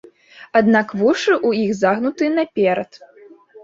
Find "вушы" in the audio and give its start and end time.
1.03-1.31